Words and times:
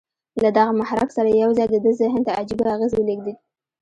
له 0.43 0.49
دغه 0.57 0.71
محرک 0.79 1.09
سره 1.17 1.27
یو 1.41 1.49
ځای 1.57 1.67
د 1.71 1.75
ده 1.85 1.91
ذهن 2.01 2.21
ته 2.27 2.31
عجيبه 2.39 2.65
اغېز 2.75 2.91
ولېږدېد 2.95 3.37